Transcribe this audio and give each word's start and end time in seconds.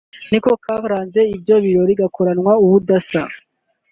niko 0.29 0.51
karanze 0.63 1.21
ibyo 1.35 1.55
birori 1.63 1.93
gakoranwa 2.01 2.53
ubudasa 2.63 3.21